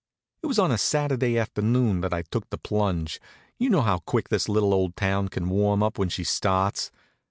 [0.41, 3.21] It was on a Saturday afternoon that I took the plunge.
[3.59, 6.89] You know how quick this little old town can warm up when she starts.